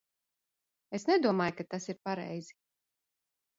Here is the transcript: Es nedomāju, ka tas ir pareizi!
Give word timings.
Es 0.99 1.05
nedomāju, 1.09 1.55
ka 1.61 1.67
tas 1.75 1.87
ir 1.93 2.01
pareizi! 2.09 2.59